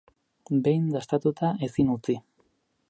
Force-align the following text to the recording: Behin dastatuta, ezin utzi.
Behin 0.67 0.87
dastatuta, 0.95 1.53
ezin 1.69 1.95
utzi. 1.99 2.19